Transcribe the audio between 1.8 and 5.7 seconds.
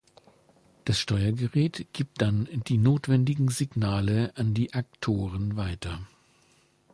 gibt dann die notwendigen Signale an die Aktoren